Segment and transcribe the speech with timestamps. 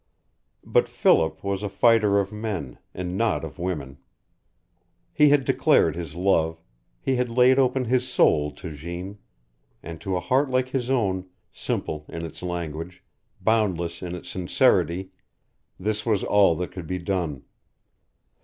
[0.65, 3.99] But Philip was a fighter of men, and not of women.
[5.13, 6.59] He had declared his love,
[6.99, 9.19] he had laid open his soul to Jeanne,
[9.83, 13.03] and to a heart like his own, simple in its language,
[13.41, 15.11] boundless in its sincerity,
[15.79, 17.43] this was all that could be done.